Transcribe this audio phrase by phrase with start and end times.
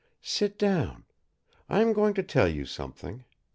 [0.23, 1.03] "Sit down.
[1.69, 3.23] I am going to tell you something.